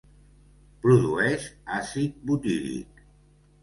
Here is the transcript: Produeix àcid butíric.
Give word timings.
Produeix 0.85 1.47
àcid 1.79 2.19
butíric. 2.33 3.09